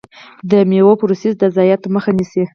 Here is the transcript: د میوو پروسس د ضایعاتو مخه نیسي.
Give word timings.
د 0.49 0.51
میوو 0.69 0.99
پروسس 1.01 1.33
د 1.37 1.43
ضایعاتو 1.55 1.87
مخه 1.95 2.11
نیسي. 2.17 2.43